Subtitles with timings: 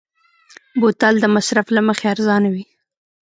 [0.79, 2.63] بوتل د مصرف له مخې ارزانه وي.